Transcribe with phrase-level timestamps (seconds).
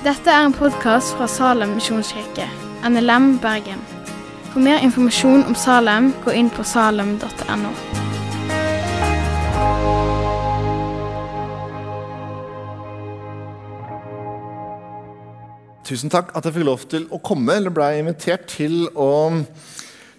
[0.00, 2.46] Dette er en podkast fra Salem misjonskirke,
[2.88, 3.82] NLM Bergen.
[4.48, 7.72] For mer informasjon om Salem, gå inn på salem.no.
[15.84, 19.10] Tusen takk at jeg fikk lov til å komme, eller ble invitert til å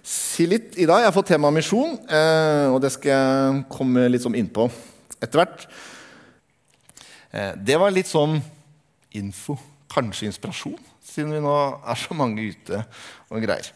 [0.06, 1.02] si litt i dag.
[1.02, 4.70] Jeg har fått tema misjon, eh, og det skal jeg komme litt sånn innpå
[5.18, 5.66] etter hvert.
[7.34, 8.38] Eh, det var litt sånn
[9.18, 9.58] info,
[9.92, 12.82] kanskje inspirasjon, siden vi nå er så mange ute
[13.28, 13.68] og greier.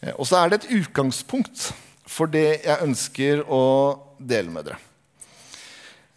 [0.00, 1.70] Eh, og så er det et utgangspunkt
[2.10, 3.64] for det jeg ønsker å
[4.18, 4.80] dele med dere.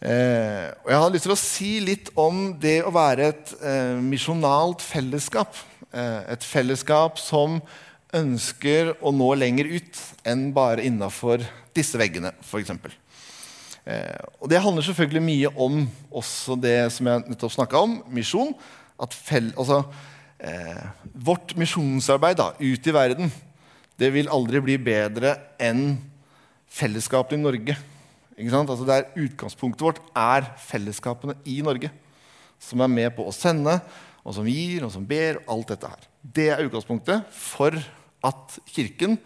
[0.04, 3.94] Eh, og jeg har lyst til å si litt om det å være et eh,
[4.04, 5.56] misjonalt fellesskap.
[5.94, 7.60] Eh, et fellesskap som
[8.14, 11.42] ønsker å nå lenger ut enn bare innafor
[11.74, 12.74] disse veggene, f.eks.
[13.84, 15.82] Eh, og det handler selvfølgelig mye om
[16.14, 18.54] også det som jeg nettopp snakka om, misjon.
[19.02, 19.82] At fell, altså,
[20.38, 23.32] eh, vårt misjonsarbeid da, ut i verden
[24.00, 25.94] det vil aldri bli bedre enn
[26.74, 27.76] fellesskapet i Norge.
[28.34, 31.92] Altså der Utgangspunktet vårt er fellesskapene i Norge.
[32.58, 33.78] Som er med på å sende,
[34.24, 35.38] og som gir, og som ber.
[35.44, 36.08] og alt dette her.
[36.22, 37.76] Det er utgangspunktet for
[38.24, 39.18] at Kirken,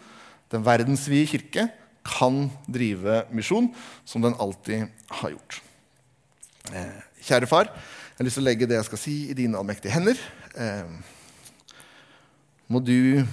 [0.51, 1.69] den verdensvide kirke,
[2.05, 3.69] kan drive misjon,
[4.05, 4.89] som den alltid
[5.21, 5.61] har gjort.
[6.73, 7.69] Eh, kjære far,
[8.19, 10.17] jeg har lyst til å legge det jeg skal si, i dine allmektige hender.
[10.59, 10.87] Eh,
[12.67, 13.23] må du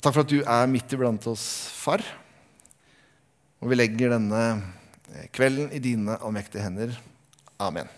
[0.00, 1.42] Takk for at du er midt iblant oss,
[1.76, 2.00] far.
[3.60, 4.44] Og vi legger denne
[5.12, 6.94] eh, kvelden i dine allmektige hender.
[7.60, 7.90] Amen.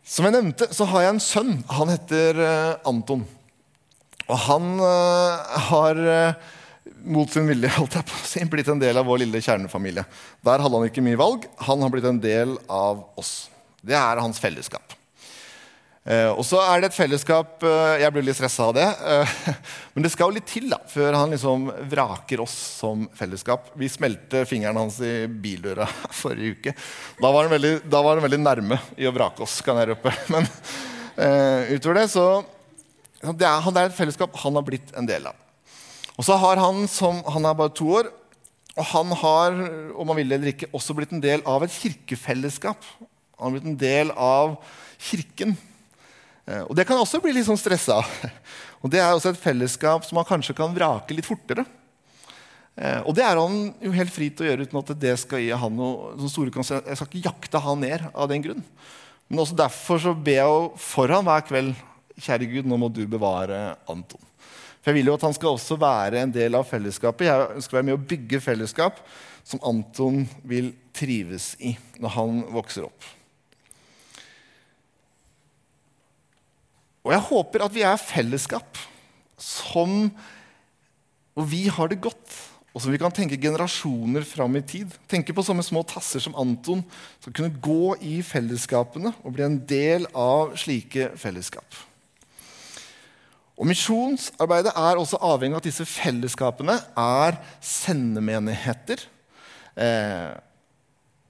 [0.00, 1.52] Som jeg nevnte, så har jeg en sønn.
[1.68, 3.26] Han heter eh, Anton.
[4.24, 6.00] Og han uh, har
[7.02, 10.06] mot sin vilje holdt jeg på å si, blitt en del av vår lille kjernefamilie.
[10.48, 11.44] Der hadde han ikke mye valg.
[11.68, 13.50] Han har blitt en del av oss.
[13.84, 14.96] Det er hans fellesskap.
[16.08, 18.86] Eh, og så er det et fellesskap eh, Jeg blir litt stressa av det.
[18.88, 19.34] Eh,
[19.94, 23.68] men det skal jo litt til da, før han liksom vraker oss som fellesskap.
[23.78, 25.88] Vi smelte fingeren hans i bildøra
[26.22, 26.74] forrige uke.
[27.20, 29.60] Da var han veldig, var han veldig nærme i å vrake oss.
[29.66, 30.14] kan jeg røpe.
[30.32, 30.48] Men
[31.20, 32.24] utover det så
[33.20, 35.36] det er, Han er et fellesskap han har blitt en del av.
[36.16, 38.08] Og så har Han som, han er bare to år,
[38.78, 39.58] og han har
[39.92, 42.86] om han vil eller ikke, også blitt en del av et kirkefellesskap.
[43.36, 44.56] Han har blitt en del av
[45.10, 45.58] kirken.
[46.46, 48.00] Eh, og Det kan også bli litt sånn stressa.
[48.82, 51.66] Og Det er også et fellesskap som man kanskje kan vrake litt fortere.
[52.80, 55.42] Eh, og det er han jo helt fri til å gjøre uten at det skal
[55.42, 58.62] gi han noe store Jeg skal ikke jakte han ned av den grunn.
[59.28, 61.74] Men også derfor så ber jeg for han hver kveld
[62.20, 64.20] Kjære Gud, nå må du bevare Anton.
[64.80, 67.28] For Jeg vil jo at han skal også være en del av fellesskapet.
[67.28, 69.00] Jeg skal være med å bygge fellesskap
[69.44, 73.08] som Anton vil trives i når han vokser opp.
[77.04, 78.80] Og jeg håper at vi er fellesskap
[79.40, 80.10] som
[81.38, 82.32] Og vi har det godt,
[82.74, 84.90] og som vi kan tenke generasjoner fram i tid.
[85.08, 86.82] Tenke på sånne små tasser som Anton,
[87.22, 91.78] som kunne gå i fellesskapene og bli en del av slike fellesskap.
[93.56, 99.02] Og Misjonsarbeidet er også avhengig av at disse fellesskapene er sendemenigheter.
[99.76, 100.30] Eh,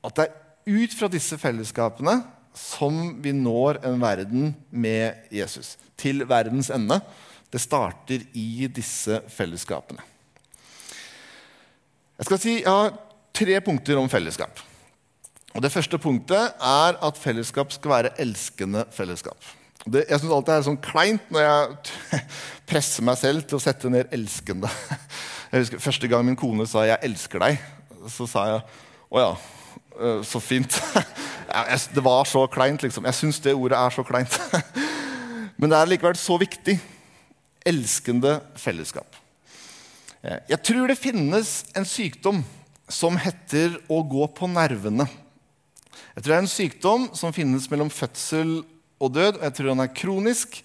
[0.01, 2.21] at det er ut fra disse fellesskapene
[2.61, 5.77] som vi når en verden med Jesus.
[5.99, 7.01] Til verdens ende.
[7.51, 10.03] Det starter i disse fellesskapene.
[12.21, 12.93] Jeg skal si, jeg har
[13.35, 14.61] tre punkter om fellesskap.
[15.55, 19.39] Og Det første punktet er at fellesskap skal være elskende fellesskap.
[19.81, 22.21] Det, jeg syns alltid det er sånn kleint når jeg
[22.71, 24.69] presser meg selv til å sette ned 'elskende'.
[25.51, 27.59] Jeg husker Første gang min kone sa 'jeg elsker deg',
[28.07, 28.61] så sa jeg
[29.11, 29.33] 'å ja,
[30.01, 30.83] Eh, så fint.
[31.95, 33.07] det var så kleint, liksom.
[33.09, 34.37] Jeg syns det ordet er så kleint.
[35.61, 36.79] Men det er likevel så viktig.
[37.67, 39.19] Elskende fellesskap.
[40.23, 42.43] Eh, jeg tror det finnes en sykdom
[42.91, 45.07] som heter å gå på nervene.
[46.15, 48.61] Jeg tror det er en sykdom som finnes mellom fødsel
[49.01, 50.61] og død, og jeg tror den er kronisk.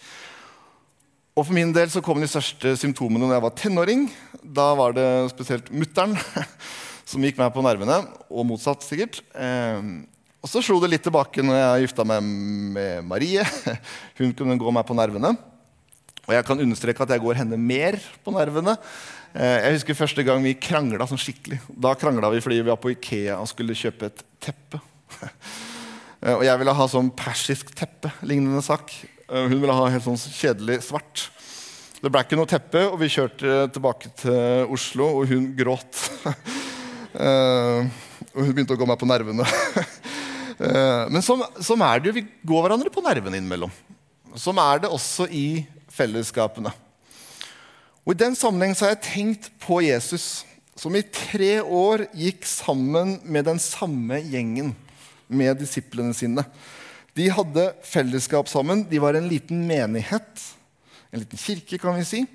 [1.36, 4.08] Og For min del så kom de største symptomene da jeg var tenåring.
[4.42, 6.16] Da var det spesielt mutter'n
[7.10, 8.02] som gikk meg på nervene,
[8.32, 9.20] og motsatt sikkert.
[10.46, 12.26] Og så slo det litt tilbake når jeg gifta meg
[12.76, 13.42] med Marie.
[14.20, 15.32] Hun kunne gå meg på nervene.
[16.26, 18.76] Og jeg kan understreke at jeg går henne mer på nervene.
[19.34, 21.58] Eh, jeg husker første gang vi krangla sånn skikkelig.
[21.74, 24.84] Da krangla vi fordi vi var på Ikea og skulle kjøpe et teppe.
[26.22, 28.94] Eh, og jeg ville ha sånn persisk teppe, lignende sak.
[29.26, 31.26] Eh, hun ville ha helt sånn kjedelig svart.
[32.04, 36.06] Det ble ikke noe teppe, og vi kjørte tilbake til Oslo, og hun gråt.
[38.36, 39.46] Og hun begynte å gå meg på nervene.
[40.60, 42.18] uh, men sånn, sånn, er det jo.
[42.20, 43.74] Vi går hverandre på nervene innimellom.
[44.36, 45.66] som er det også i
[45.96, 46.74] fellesskapene.
[48.06, 50.44] Og I den sammenheng har jeg tenkt på Jesus,
[50.76, 54.74] som i tre år gikk sammen med den samme gjengen
[55.28, 56.44] med disiplene sine.
[57.16, 58.84] De hadde fellesskap sammen.
[58.84, 60.44] De var en liten menighet.
[61.12, 62.26] En liten kirke, kan vi si.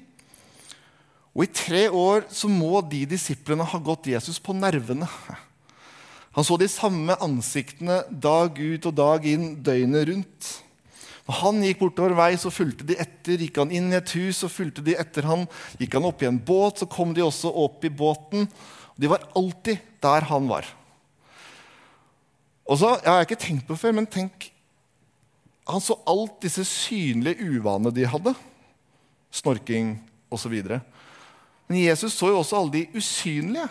[1.36, 5.06] Og i tre år så må de disiplene ha gått Jesus på nervene.
[6.36, 10.50] Han så de samme ansiktene dag ut og dag inn døgnet rundt.
[11.26, 13.38] Når han gikk bortover vei, så fulgte de etter.
[13.38, 15.44] Gikk han inn i et hus, så fulgte de etter han.
[15.78, 18.46] Gikk han opp i en båt, så kom de også opp i båten.
[18.98, 20.68] De var alltid der han var.
[22.70, 24.52] Og så, Jeg har ikke tenkt på før, men tenk
[25.70, 28.34] Han så alt disse synlige uvanene de hadde.
[29.30, 30.00] Snorking
[30.30, 30.54] osv.
[31.68, 33.68] Men Jesus så jo også alle de usynlige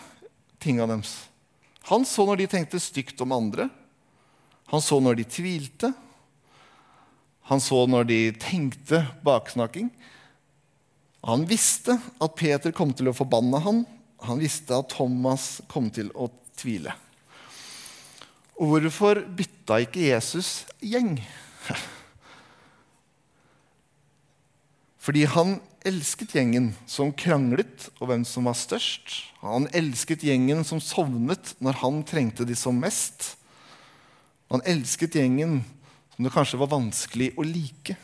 [0.64, 1.29] tinga deres.
[1.88, 3.70] Han så når de tenkte stygt om andre.
[4.70, 5.94] Han så når de tvilte.
[7.50, 9.90] Han så når de tenkte baksnakking.
[11.26, 13.84] Han visste at Peter kom til å forbanne ham.
[14.28, 16.30] Han visste at Thomas kom til å
[16.60, 16.94] tvile.
[18.60, 21.16] Og hvorfor bytta ikke Jesus gjeng?
[25.04, 29.14] Fordi han elsket gjengen som kranglet, og hvem som var størst.
[29.44, 33.36] Han elsket gjengen som sovnet når han trengte de som mest.
[34.50, 35.62] Han elsket gjengen
[36.16, 37.96] som det kanskje var vanskelig å like.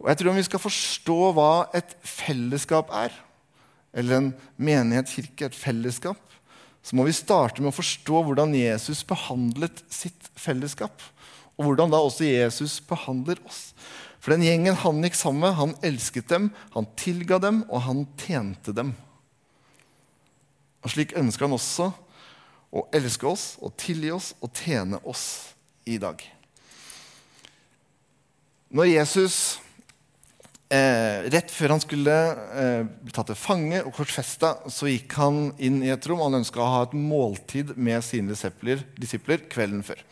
[0.00, 3.12] Og jeg tror Om vi skal forstå hva et fellesskap er,
[3.92, 6.20] eller en menighet, kirke, et fellesskap,
[6.80, 10.94] så må vi starte med å forstå hvordan Jesus behandlet sitt fellesskap.
[11.60, 13.74] Og hvordan da også Jesus behandler oss.
[14.20, 18.04] For den gjengen han gikk sammen med, han elsket dem, han tilga dem, og han
[18.20, 18.92] tjente dem.
[20.84, 21.88] Og Slik ønsker han også
[22.70, 25.24] å elske oss og tilgi oss og tjene oss
[25.88, 26.20] i dag.
[28.70, 29.36] Når Jesus
[30.70, 32.16] eh, rett før han skulle
[32.54, 36.22] eh, bli tatt til fange og korsfesta, så gikk han inn i et rom.
[36.22, 40.04] Han ønska å ha et måltid med sine disipler, disipler kvelden før.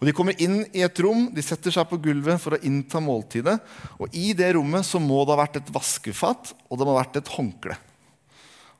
[0.00, 3.02] Og De kommer inn i et rom, de setter seg på gulvet for å innta
[3.04, 3.58] måltidet.
[4.00, 7.02] Og I det rommet så må det ha vært et vaskefat og det må ha
[7.02, 7.76] vært et håndkle.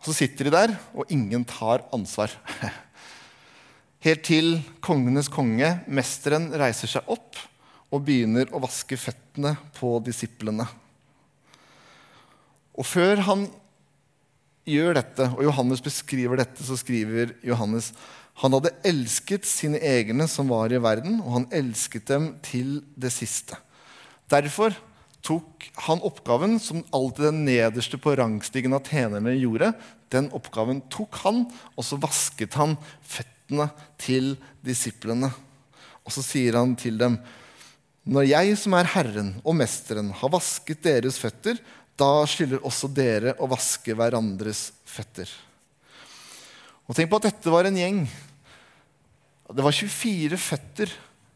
[0.00, 2.32] Og Så sitter de der, og ingen tar ansvar.
[4.06, 7.36] Helt til kongenes konge, mesteren, reiser seg opp
[7.92, 10.64] og begynner å vaske føttene på disiplene.
[12.80, 13.44] Og før han
[14.64, 17.90] gjør dette, og Johannes beskriver dette, så skriver Johannes
[18.40, 23.12] han hadde elsket sine egne som var i verden, og han elsket dem til det
[23.12, 23.58] siste.
[24.32, 24.72] Derfor
[25.26, 29.74] tok han oppgaven som alltid den nederste på rangstigen av tjenerne gjorde.
[30.08, 31.44] Den oppgaven tok han,
[31.76, 33.68] og så vasket han føttene
[34.00, 34.32] til
[34.64, 35.28] disiplene.
[36.06, 37.20] Og så sier han til dem
[38.10, 41.60] når jeg som er Herren og Mesteren, har vasket deres føtter,
[42.00, 45.28] da skylder også dere å vaske hverandres føtter.
[46.88, 48.00] Og Tenk på at dette var en gjeng.
[49.50, 50.92] Det var 24 føtter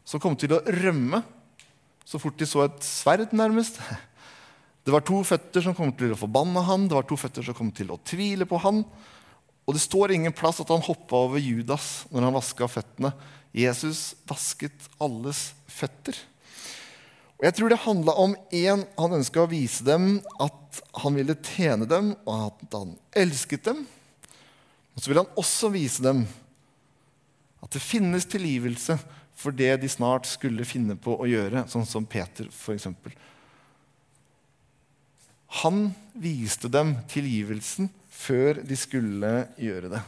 [0.07, 1.19] som kom til å rømme
[2.05, 3.79] så fort de så et sverd, nærmest.
[4.85, 7.57] Det var to føtter som kom til å forbanne han, det var to føtter som
[7.57, 8.83] kom til å tvile på han.
[9.65, 13.11] Og det står ingen plass at han hoppa over Judas når han vaska føttene.
[13.55, 16.19] Jesus vasket alles føtter.
[17.35, 21.35] Og Jeg tror det handla om én han ønska å vise dem at han ville
[21.41, 23.81] tjene dem, og at han elsket dem.
[24.93, 26.23] Og så ville han også vise dem
[27.65, 28.97] at det finnes tilgivelse
[29.35, 32.87] for det de snart skulle finne på å gjøre, sånn som Peter f.eks.
[35.63, 40.01] Han viste dem tilgivelsen før de skulle gjøre det.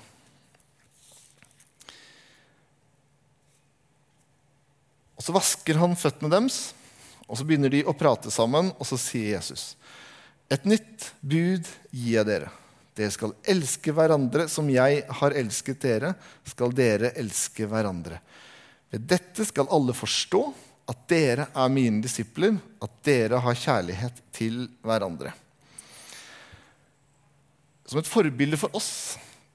[5.18, 6.60] Og så vasker han føttene deres.
[7.28, 9.76] Og Så begynner de å prate sammen, og så sier Jesus.:
[10.48, 12.52] Et nytt bud gir jeg dere.
[12.98, 16.14] Dere skal elske hverandre som jeg har elsket dere,
[16.48, 18.18] skal dere elske hverandre.
[18.90, 20.42] Ved dette skal alle forstå
[20.88, 25.34] at dere er mine disipler, at dere har kjærlighet til hverandre.
[27.88, 28.92] Som et forbilde for oss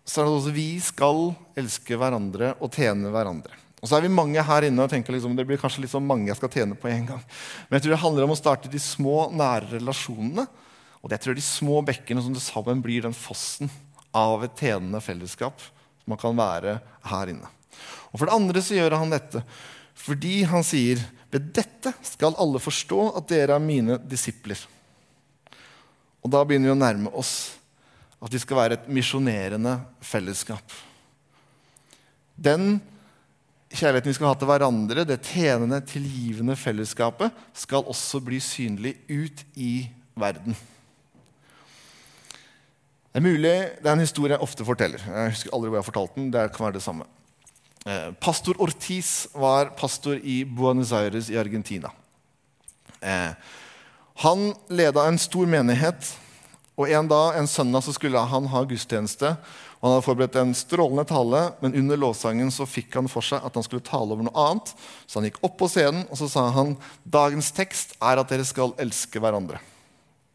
[0.04, 3.54] så er det også vi skal elske hverandre og tjene hverandre.
[3.82, 6.06] Og så er vi mange her inne og tenker liksom, det blir kanskje litt sånn
[6.06, 7.22] mange jeg skal tjene på en gang.
[7.66, 10.46] Men jeg tror det handler om å starte de små, nære relasjonene.
[11.02, 13.71] Og det tror de små bekkene som til sammen blir den fossen
[14.14, 16.78] av et tjenende fellesskap som man kan være
[17.11, 17.49] her inne.
[18.12, 19.44] Og For det andre så gjør han dette
[20.02, 24.59] fordi han sier ved dette skal alle forstå at dere er mine disipler.
[26.23, 27.35] Og da begynner vi å nærme oss
[28.23, 30.75] at vi skal være et misjonerende fellesskap.
[32.37, 32.76] Den
[33.73, 39.42] kjærligheten vi skal ha til hverandre, det tjenende, tilgivende fellesskapet, skal også bli synlig ut
[39.56, 39.73] i
[40.18, 40.56] verden.
[43.12, 45.02] Det er mulig, det er en historie jeg ofte forteller.
[45.04, 46.31] Jeg husker aldri hvor jeg har fortalt den.
[46.33, 47.04] Det kan være det samme.
[47.85, 51.90] Eh, pastor Ortiz var pastor i Buenos Aires i Argentina.
[53.04, 53.35] Eh,
[54.25, 56.09] han leda en stor menighet,
[56.81, 59.35] og en dag, en søndag så skulle han ha gudstjeneste.
[59.83, 63.59] Han hadde forberedt en strålende tale, men under lovsangen så fikk han for seg at
[63.59, 64.73] han skulle tale over noe annet.
[65.04, 68.47] Så han gikk opp på scenen og så sa han, dagens tekst er at dere
[68.49, 69.61] skal elske hverandre.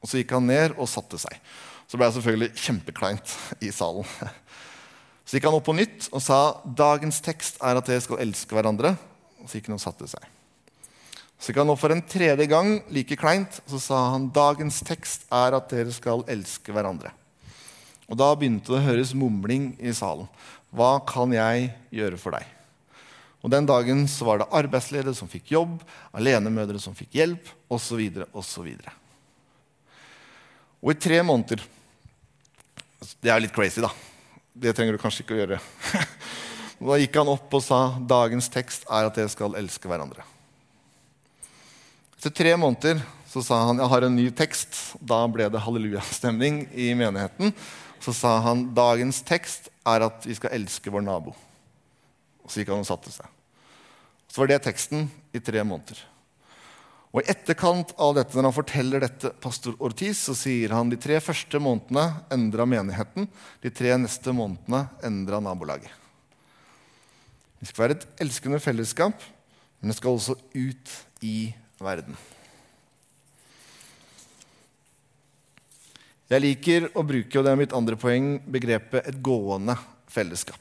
[0.04, 1.40] Og Så gikk han ned og satte seg.
[1.88, 4.08] Så ble jeg selvfølgelig kjempekleint i salen.
[5.28, 8.56] Så gikk han opp på nytt og sa dagens tekst er at dere skal elske
[8.56, 8.94] hverandre.
[9.44, 10.24] Så gikk han og satte seg.
[11.38, 14.80] Så gikk han opp for en tredje gang, like kleint, og så sa han dagens
[14.88, 17.12] tekst er at dere skal elske hverandre.
[18.08, 20.30] Og da begynte det å høres mumling i salen.
[20.72, 22.48] Hva kan jeg gjøre for deg?
[23.46, 25.78] Og Den dagen så var det arbeidsledere som fikk jobb,
[26.16, 28.02] alenemødre som fikk hjelp, osv.
[28.34, 28.72] osv.
[30.84, 31.64] Og i tre måneder
[33.22, 33.92] Det er litt crazy, da.
[34.54, 35.60] Det trenger du kanskje ikke å gjøre.
[36.90, 40.26] da gikk han opp og sa dagens tekst er at dere skal elske hverandre.
[42.18, 44.80] Etter tre måneder så sa han jeg har en ny tekst.
[44.98, 47.54] Da ble det hallelujastemning i menigheten
[48.00, 51.34] så sa han dagens tekst er at vi skal elske vår nabo.
[52.48, 53.28] Så gikk han og satte seg.
[54.32, 56.00] Så var det teksten i tre måneder.
[57.16, 61.00] Og I etterkant av dette, når han forteller dette pastor Ortiz, så sier han de
[61.00, 63.30] tre første månedene endra menigheten.
[63.64, 65.94] De tre neste månedene endra nabolaget.
[67.58, 69.24] Vi skal være et elskende fellesskap,
[69.80, 72.18] men det skal også ut i verden.
[76.28, 79.78] Jeg liker å bruke og det er mitt andre poeng, begrepet et gående
[80.12, 80.60] fellesskap.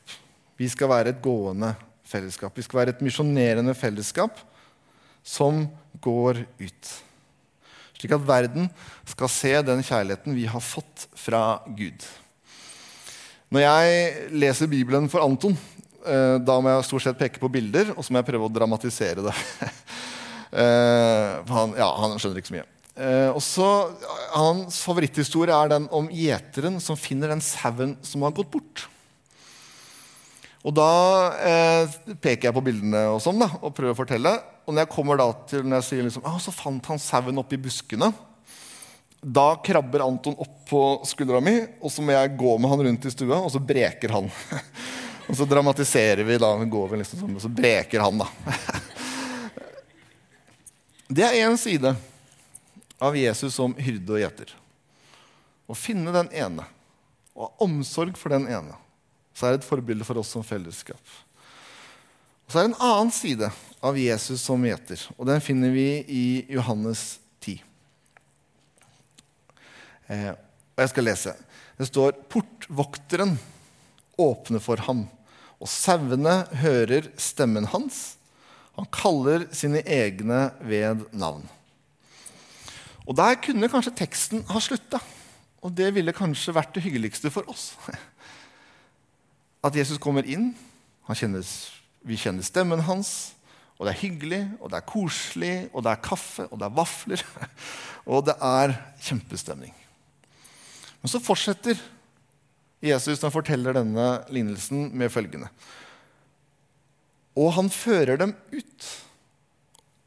[0.57, 1.73] Vi skal være et gående
[2.07, 2.55] fellesskap.
[2.55, 4.39] Vi skal være et misjonerende fellesskap
[5.27, 5.65] som
[6.03, 6.93] går ut.
[7.97, 8.69] Slik at verden
[9.09, 12.05] skal se den kjærligheten vi har fått fra Gud.
[13.55, 15.57] Når jeg leser Bibelen for Anton,
[16.05, 18.53] eh, da må jeg stort sett peke på bilder, og så må jeg prøve å
[18.53, 19.37] dramatisere det.
[20.57, 22.69] Eh, han, ja, han skjønner ikke så mye.
[22.97, 23.43] Eh, og
[24.33, 28.87] Hans favoritthistorie er den om gjeteren som finner den sauen som har gått bort.
[30.65, 30.91] Og Da
[31.45, 34.33] eh, peker jeg på bildene og sånn da, og prøver å fortelle.
[34.67, 37.39] Og når jeg kommer da til når jeg sier liksom, ah, så fant han sauen
[37.39, 38.11] oppi buskene,
[39.23, 43.07] da krabber Anton opp på skuldra mi, og så må jeg gå med han rundt
[43.07, 44.29] i stua, og så breker han.
[45.29, 48.29] og så dramatiserer vi, da, går vi liksom sånn, og så breker han, da.
[51.19, 51.95] det er én side
[53.03, 54.55] av Jesus som hyrde og gjeter.
[55.67, 56.67] Å finne den ene
[57.37, 58.75] og ha omsorg for den ene,
[59.37, 61.03] så er det et forbilde for oss som fellesskap.
[62.47, 63.51] Og Så er det en annen side
[63.83, 67.59] av Jesus som gjeter, og den finner vi i Johannes 10.
[70.07, 71.35] Eh, og jeg skal lese.
[71.77, 73.35] Det står portvokteren
[74.23, 75.05] åpner for ham,
[75.59, 78.15] og sauene hører stemmen hans.
[78.77, 81.47] Han kaller sine egne ved navn.
[83.07, 85.01] Og der kunne kanskje teksten ha slutta.
[85.65, 87.73] Og det ville kanskje vært det hyggeligste for oss.
[89.67, 90.53] At Jesus kommer inn,
[91.07, 91.49] Han kjennes,
[92.07, 93.35] vi kjenner stemmen hans,
[93.77, 96.77] og det er hyggelig, og det er koselig, og det er kaffe, og det er
[96.79, 97.27] vafler.
[98.07, 98.71] Og det er
[99.03, 99.73] kjempestemning.
[101.03, 101.75] Men så fortsetter
[102.79, 105.49] Jesus når han forteller denne lignelsen med følgende.
[107.35, 108.87] Og han fører dem ut.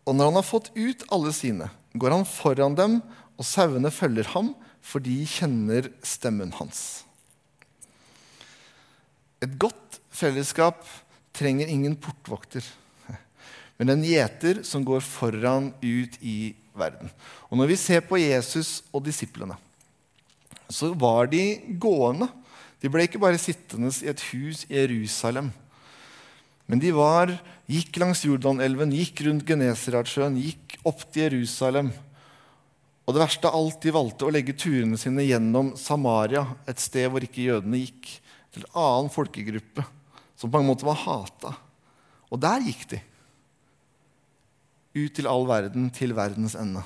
[0.07, 1.67] Og når han har fått ut alle sine,
[1.99, 2.97] går han foran dem,
[3.35, 7.03] og sauene følger ham, for de kjenner stemmen hans.
[9.43, 10.87] Et godt fellesskap
[11.35, 12.65] trenger ingen portvokter,
[13.77, 17.11] men en gjeter som går foran ut i verden.
[17.49, 19.57] Og Når vi ser på Jesus og disiplene,
[20.69, 22.29] så var de gående.
[22.79, 25.49] De ble ikke bare sittende i et hus i Jerusalem.
[26.69, 27.33] Men de var,
[27.65, 31.89] gikk langs Jordanelven, gikk rundt Genesaretsjøen, gikk opp til Jerusalem.
[33.09, 37.09] Og det verste av alt, de valgte å legge turene sine gjennom Samaria, et sted
[37.09, 38.11] hvor ikke jødene gikk,
[38.53, 39.83] til en annen folkegruppe
[40.39, 41.53] som på en måte var hata.
[42.31, 43.01] Og der gikk de.
[44.99, 46.83] Ut til all verden, til verdens ende.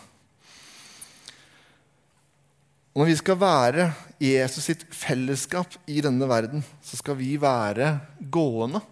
[2.94, 3.86] Og når vi skal være
[4.22, 7.96] Jesus sitt fellesskap i denne verden, så skal vi være
[8.34, 8.84] gående.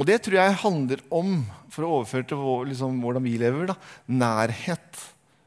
[0.00, 3.76] Og det tror jeg handler om, for å overføre til liksom, hvordan vi lever, da,
[4.08, 5.02] nærhet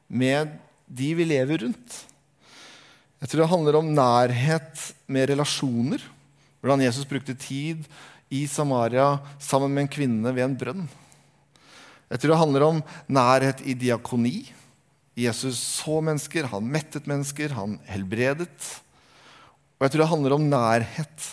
[0.06, 0.54] med
[0.86, 1.98] de vi lever rundt.
[3.22, 6.04] Jeg tror det handler om nærhet med relasjoner.
[6.62, 7.86] Hvordan Jesus brukte tid
[8.30, 10.86] i Samaria sammen med en kvinne ved en brønn.
[12.10, 14.46] Jeg tror det handler om nærhet i diakoni.
[15.16, 18.58] Jesus så mennesker, han mettet mennesker, han helbredet.
[19.76, 21.30] Og jeg tror det handler om nærhet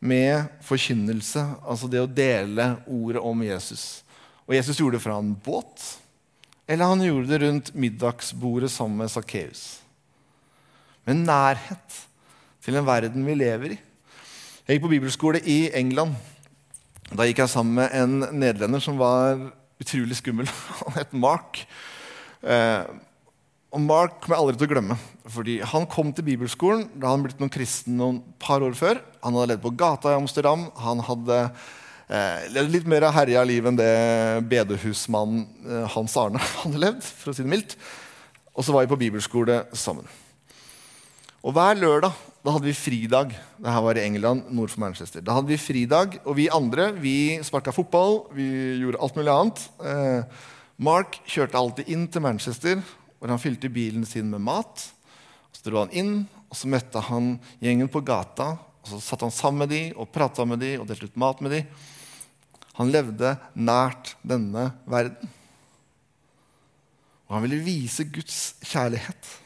[0.00, 4.00] med forkynnelse, altså det å dele ordet om Jesus.
[4.48, 5.84] Og Jesus gjorde det fra en båt,
[6.70, 9.82] eller han gjorde det rundt middagsbordet sammen med Sakkeus.
[11.04, 12.00] Men nærhet
[12.64, 13.78] til en verden vi lever i.
[14.70, 16.12] Jeg gikk på bibelskole i England.
[17.10, 19.40] Da gikk jeg sammen med en nederlender som var
[19.82, 20.46] utrolig skummel.
[20.84, 21.58] Han het Mark.
[22.38, 22.84] Eh,
[23.74, 24.98] og Mark kommer jeg aldri til å glemme.
[25.26, 29.02] fordi Han kom til bibelskolen da han blitt noen kristen noen par år før.
[29.26, 30.68] Han hadde levd på gata i Amsterdam.
[30.86, 31.42] Han hadde
[32.06, 33.92] eh, litt mer herja liv enn det
[34.54, 37.10] bedehusmannen eh, Hans Arne hadde levd.
[37.10, 37.74] for å si det mildt.
[38.54, 40.06] Og så var vi på bibelskole sammen.
[41.40, 43.34] Og Hver lørdag da hadde vi fridag.
[43.60, 45.20] Dette var i England, nord for Manchester.
[45.20, 49.60] Da hadde vi fridag, Og vi andre vi sparka fotball, vi gjorde alt mulig annet.
[49.84, 50.24] Eh,
[50.78, 52.80] Mark kjørte alltid inn til Manchester
[53.18, 54.86] hvor han fylte bilen sin med mat.
[55.52, 58.56] Så dro han inn, og så møtte han gjengen på gata.
[58.80, 61.40] og Så satt han sammen med dem og prata med dem og delte ut mat
[61.44, 61.66] med dem.
[62.80, 65.28] Han levde nært denne verden.
[67.28, 69.36] Og han ville vise Guds kjærlighet.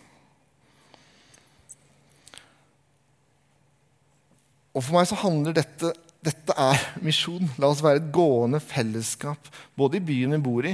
[4.75, 5.93] Og For meg så handler dette
[6.25, 7.51] dette er misjon.
[7.61, 10.73] La oss være et gående fellesskap, både i byen vi bor i,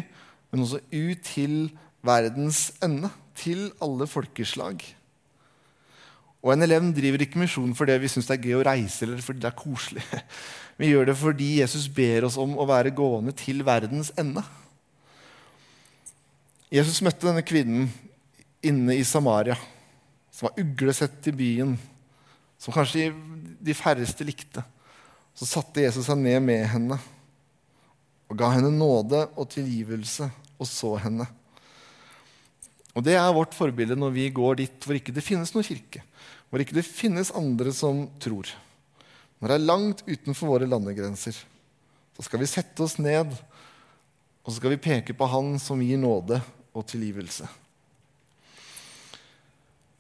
[0.51, 1.57] men også ut til
[2.07, 4.83] verdens ende, til alle folkeslag.
[6.41, 9.43] Og NLM driver ikke misjon fordi vi syns det er gøy å reise eller fordi
[9.43, 10.05] det er koselig.
[10.81, 14.41] Vi gjør det fordi Jesus ber oss om å være gående til verdens ende.
[16.73, 17.91] Jesus møtte denne kvinnen
[18.65, 19.59] inne i Samaria,
[20.33, 21.75] som var uglesett i byen,
[22.61, 23.09] som kanskje
[23.61, 24.63] de færreste likte.
[25.35, 26.99] Så satte Jesus seg ned med henne
[28.31, 30.29] og ga henne nåde og tilgivelse
[30.61, 31.27] og så henne.
[32.95, 36.03] Og Det er vårt forbilde når vi går dit hvor ikke det finnes noen kirke.
[36.51, 38.51] Hvor ikke det finnes andre som tror.
[39.41, 41.39] Når det er langt utenfor våre landegrenser.
[42.19, 43.31] Så skal vi sette oss ned,
[44.45, 46.43] og så skal vi peke på Han som gir nåde
[46.77, 47.47] og tilgivelse.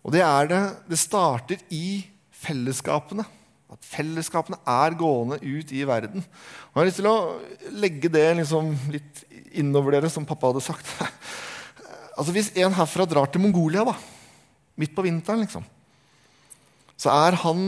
[0.05, 2.10] Og det er det Det starter i
[2.41, 3.27] fellesskapene.
[3.71, 6.25] At fellesskapene er gående ut i verden.
[6.25, 7.19] Og jeg har lyst til å
[7.83, 9.23] legge det liksom litt
[9.61, 10.91] innover dere, som pappa hadde sagt.
[12.21, 13.95] Altså Hvis en herfra drar til Mongolia da,
[14.77, 15.63] midt på vinteren, liksom,
[17.01, 17.63] så er han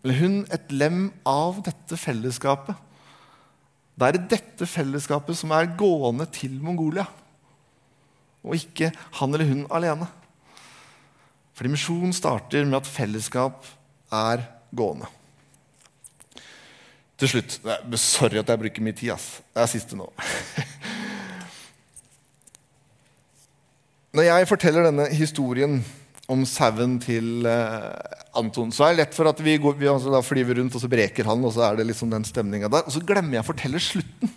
[0.00, 2.76] eller hun et lem av dette fellesskapet.
[3.98, 7.04] Det er dette fellesskapet som er gående til Mongolia,
[8.46, 10.06] og ikke han eller hun alene.
[11.58, 13.66] Fordi misjon starter med at fellesskap
[14.14, 14.44] er
[14.74, 15.08] gående.
[17.18, 17.58] Til slutt
[17.98, 19.10] Sorry at jeg bruker mye tid.
[19.14, 19.40] Ass.
[19.54, 20.06] Det er siste nå.
[24.16, 25.80] Når jeg forteller denne historien
[26.28, 27.92] om sauen til uh,
[28.38, 30.90] Anton, så er det lett for at vi, går, vi altså flyver rundt, og så
[30.90, 32.86] breker han, og så er det liksom den stemninga der.
[32.88, 34.32] Og så glemmer jeg å fortelle slutten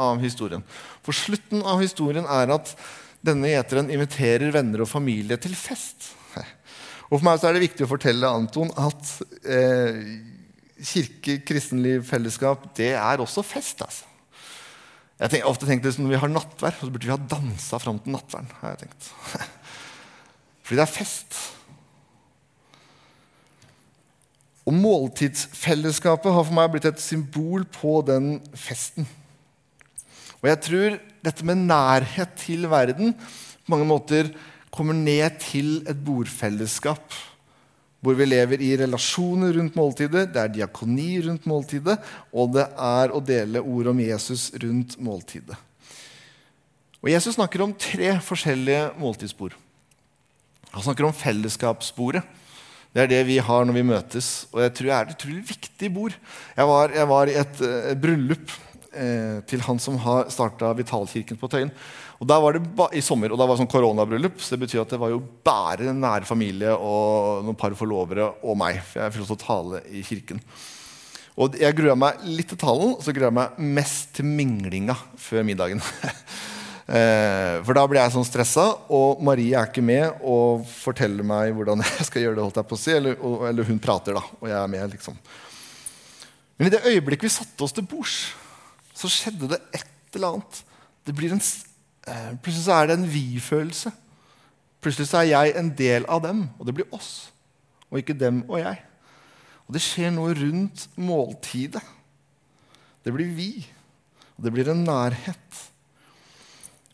[0.00, 0.64] av historien.
[1.06, 2.74] For slutten av historien er at
[3.24, 6.12] denne gjeteren inviterer venner og familie til fest.
[7.10, 9.10] Og for meg så er det viktig å fortelle Anton at
[9.44, 9.98] eh,
[10.84, 13.84] kirke, kristenliv, fellesskap, det er også fest.
[13.84, 14.08] altså.
[15.20, 18.00] Jeg har ofte tenkt at Når vi har nattvær, så burde vi ha dansa fram
[18.02, 18.50] til nattverden.
[18.60, 19.10] har jeg tenkt.
[20.64, 21.36] Fordi det er fest.
[24.64, 29.06] Og måltidsfellesskapet har for meg blitt et symbol på den festen.
[30.40, 34.28] Og jeg tror dette med nærhet til verden på mange måter
[34.74, 37.14] kommer ned til et bordfellesskap
[38.04, 41.96] hvor vi lever i relasjoner rundt måltidet, det er diakoni rundt måltidet,
[42.36, 45.56] og det er å dele ord om Jesus rundt måltidet.
[47.00, 49.56] Og Jesus snakker om tre forskjellige måltidsbord.
[50.74, 52.24] Han snakker om fellesskapsbordet.
[52.94, 55.44] Det er det vi har når vi møtes, og jeg tror det er et utrolig
[55.48, 56.14] viktig bord.
[56.54, 58.73] Jeg var, jeg var i et, et eh, bryllup eh,
[59.50, 61.72] til han som har starta Vitalkirken på Tøyen.
[62.22, 62.62] Og da var det
[62.96, 64.38] i sommer, og da var det sånn koronabryllup.
[64.40, 68.56] Så det betyr at det var jo bare nære familie og noen par forlovere og
[68.60, 68.80] meg.
[68.86, 70.40] For jeg fikk også tale i kirken.
[71.34, 74.98] Og jeg grua meg litt til talen, og så grua jeg meg mest til minglinga
[75.20, 75.84] før middagen.
[76.84, 81.54] Eh, for da blir jeg sånn stressa, og Marie er ikke med og forteller meg
[81.56, 82.42] hvordan jeg skal gjøre det.
[82.44, 83.16] holdt jeg på å si, eller,
[83.48, 84.92] eller hun prater, da, og jeg er med.
[84.92, 85.16] liksom.
[86.58, 88.18] Men i det øyeblikket vi satte oss til bords,
[89.04, 90.64] så skjedde det et eller annet.
[91.04, 91.16] En
[92.04, 93.92] Eh, plutselig så er det en vi-følelse.
[94.84, 97.30] Plutselig så er jeg en del av dem, og det blir oss.
[97.88, 98.82] Og ikke dem og jeg.
[99.64, 101.80] Og det skjer noe rundt måltidet.
[103.04, 103.64] Det blir vi.
[104.36, 105.62] Og det blir en nærhet.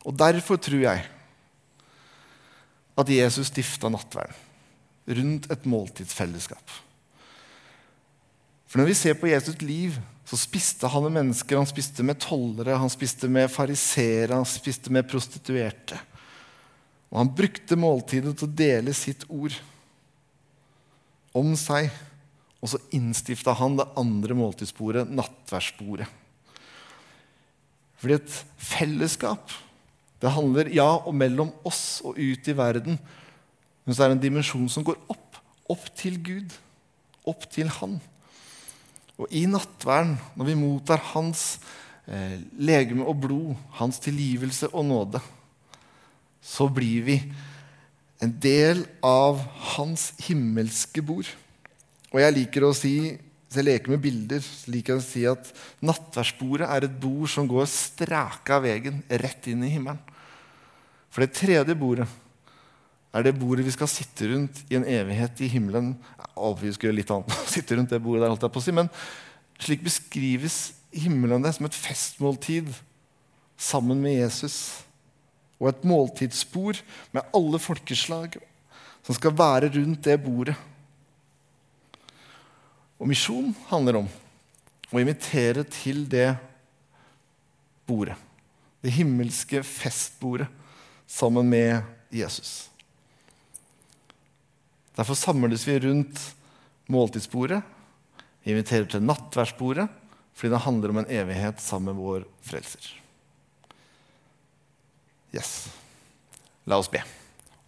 [0.07, 1.09] Og derfor tror jeg
[3.01, 4.47] at Jesus stifta nattverden
[5.11, 6.63] rundt et måltidsfellesskap.
[8.71, 9.97] For når vi ser på Jesus' liv,
[10.31, 11.59] så spiste han med mennesker.
[11.59, 15.99] Han spiste med tollere, han spiste med fariseere, han spiste med prostituerte.
[17.11, 19.57] Og han brukte måltidet til å dele sitt ord
[21.35, 21.91] om seg.
[22.63, 26.07] Og så innstifta han det andre måltidsbordet, nattverdsbordet.
[27.99, 28.39] Fordi et
[28.71, 29.51] fellesskap
[30.21, 33.01] det handler ja og mellom oss og ut i verden.
[33.83, 35.41] Men så er det en dimensjon som går opp.
[35.73, 36.55] Opp til Gud.
[37.27, 37.99] Opp til Han.
[39.21, 41.59] Og i nattverden, når vi mottar Hans
[42.09, 45.21] eh, legeme og blod, Hans tilgivelse og nåde,
[46.41, 47.19] så blir vi
[48.25, 49.43] en del av
[49.75, 51.29] Hans himmelske bord.
[52.11, 52.95] Og jeg liker å si
[53.51, 55.49] hvis jeg leker med bilder, så liker jeg å si at
[55.83, 59.99] nattverdsbordet er et bord som går straka av veien rett inn i himmelen.
[61.11, 62.07] For det tredje bordet
[63.11, 65.97] er det bordet vi skal sitte rundt i en evighet i himmelen.
[66.61, 68.75] Vi skal litt annet sitte rundt det bordet der, holdt jeg på å si.
[68.77, 68.91] Men
[69.61, 70.61] slik beskrives
[70.95, 72.71] himmelen det som et festmåltid
[73.61, 74.57] sammen med Jesus.
[75.59, 76.79] Og et måltidsbord
[77.13, 78.39] med alle folkeslag
[79.05, 80.57] som skal være rundt det bordet.
[83.01, 84.09] Og misjon handler om
[84.91, 86.31] å invitere til det
[87.89, 88.17] bordet.
[88.81, 90.49] Det himmelske festbordet
[91.11, 91.83] sammen med
[92.15, 92.70] Jesus.
[95.01, 96.21] Derfor samles vi rundt
[96.93, 97.63] måltidsbordet.
[98.45, 99.89] Vi inviterer til nattverdsbordet
[100.37, 102.85] fordi det handler om en evighet sammen med vår frelser.
[105.37, 105.69] Yes.
[106.69, 107.01] La oss be.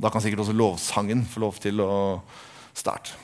[0.00, 2.20] Da kan sikkert også lovsangen få lov til å
[2.76, 3.16] starte.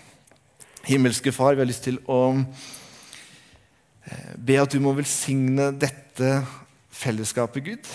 [0.88, 2.20] Himmelske Far, vi har lyst til å
[4.08, 6.30] eh, be at du må velsigne dette
[6.96, 7.88] fellesskapet, Gud.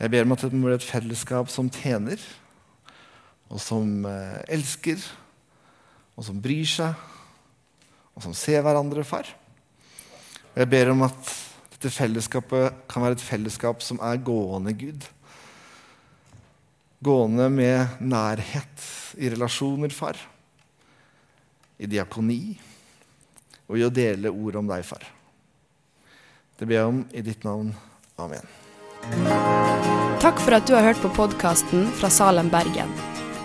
[0.00, 2.20] Jeg ber om at det må bli et fellesskap som tjener,
[3.50, 5.02] og som eh, elsker,
[6.14, 7.06] og som bryr seg,
[8.14, 9.28] og som ser hverandre, far.
[10.54, 11.34] Jeg ber om at
[11.74, 15.06] dette fellesskapet kan være et fellesskap som er gående, Gud.
[17.00, 20.20] Gående med nærhet i relasjoner, far
[21.80, 22.42] i diakoni
[23.70, 25.06] og i å dele ord om deg, far.
[26.58, 27.70] Det ber jeg om i ditt navn.
[28.20, 28.44] Amen.
[30.20, 33.09] Takk for at du har hørt på podkasten fra Salem, Bergen.